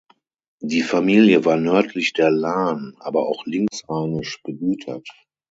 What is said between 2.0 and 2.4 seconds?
der